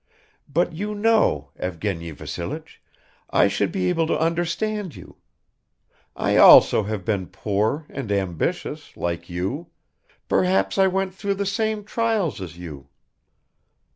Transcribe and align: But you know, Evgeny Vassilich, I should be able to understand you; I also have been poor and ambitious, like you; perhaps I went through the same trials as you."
But 0.51 0.73
you 0.73 0.95
know, 0.95 1.51
Evgeny 1.59 2.09
Vassilich, 2.09 2.81
I 3.29 3.47
should 3.47 3.71
be 3.71 3.87
able 3.87 4.07
to 4.07 4.17
understand 4.17 4.95
you; 4.95 5.17
I 6.15 6.37
also 6.37 6.81
have 6.81 7.05
been 7.05 7.27
poor 7.27 7.85
and 7.87 8.11
ambitious, 8.11 8.97
like 8.97 9.29
you; 9.29 9.67
perhaps 10.27 10.79
I 10.79 10.87
went 10.87 11.13
through 11.13 11.35
the 11.35 11.45
same 11.45 11.83
trials 11.83 12.41
as 12.41 12.57
you." 12.57 12.89